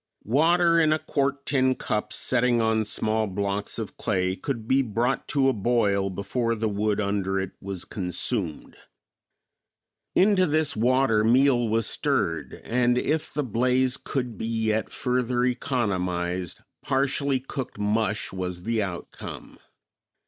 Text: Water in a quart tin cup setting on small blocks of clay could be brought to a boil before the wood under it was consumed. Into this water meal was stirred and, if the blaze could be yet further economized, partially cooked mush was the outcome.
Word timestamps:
Water 0.25 0.79
in 0.79 0.91
a 0.91 0.97
quart 0.97 1.45
tin 1.45 1.75
cup 1.75 2.11
setting 2.11 2.59
on 2.59 2.85
small 2.85 3.27
blocks 3.27 3.77
of 3.77 3.97
clay 3.97 4.35
could 4.35 4.67
be 4.67 4.81
brought 4.81 5.27
to 5.27 5.47
a 5.47 5.53
boil 5.53 6.09
before 6.09 6.55
the 6.55 6.67
wood 6.67 6.99
under 6.99 7.39
it 7.39 7.51
was 7.61 7.85
consumed. 7.85 8.75
Into 10.15 10.47
this 10.47 10.75
water 10.75 11.23
meal 11.23 11.67
was 11.67 11.85
stirred 11.85 12.59
and, 12.63 12.97
if 12.97 13.31
the 13.31 13.43
blaze 13.43 13.95
could 13.97 14.39
be 14.39 14.47
yet 14.47 14.89
further 14.89 15.43
economized, 15.45 16.61
partially 16.81 17.39
cooked 17.39 17.77
mush 17.77 18.33
was 18.33 18.63
the 18.63 18.81
outcome. 18.81 19.59